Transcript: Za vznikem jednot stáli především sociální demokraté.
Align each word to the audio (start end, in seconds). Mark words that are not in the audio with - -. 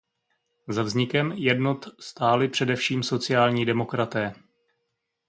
Za 0.67 0.83
vznikem 0.83 1.31
jednot 1.31 1.85
stáli 1.99 2.47
především 2.49 3.03
sociální 3.03 3.65
demokraté. 3.65 4.33